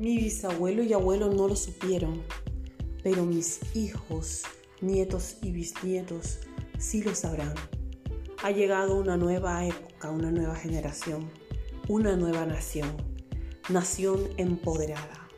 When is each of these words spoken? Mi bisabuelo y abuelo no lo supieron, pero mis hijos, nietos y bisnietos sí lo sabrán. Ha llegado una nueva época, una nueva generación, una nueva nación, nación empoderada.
Mi 0.00 0.16
bisabuelo 0.16 0.82
y 0.82 0.94
abuelo 0.94 1.28
no 1.30 1.46
lo 1.46 1.54
supieron, 1.54 2.22
pero 3.02 3.26
mis 3.26 3.60
hijos, 3.76 4.44
nietos 4.80 5.36
y 5.42 5.52
bisnietos 5.52 6.38
sí 6.78 7.02
lo 7.02 7.14
sabrán. 7.14 7.52
Ha 8.42 8.50
llegado 8.50 8.96
una 8.96 9.18
nueva 9.18 9.66
época, 9.66 10.10
una 10.10 10.30
nueva 10.30 10.56
generación, 10.56 11.28
una 11.86 12.16
nueva 12.16 12.46
nación, 12.46 12.96
nación 13.68 14.26
empoderada. 14.38 15.28